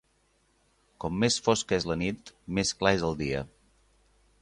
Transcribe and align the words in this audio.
Com 1.03 1.19
més 1.25 1.37
fosca 1.49 1.79
és 1.81 1.87
la 1.91 1.99
nit 2.05 2.35
més 2.61 2.75
clar 2.81 2.97
és 3.01 3.09
el 3.11 3.19
dia. 3.25 3.47